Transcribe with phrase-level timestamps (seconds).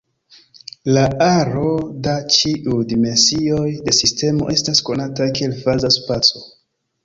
[0.95, 1.65] La aro
[2.07, 6.47] da ĉiuj dimensioj de sistemo estas konata kiel faza spaco.